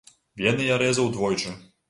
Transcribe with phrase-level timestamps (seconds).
[0.43, 1.57] Вены я рэзаў двойчы.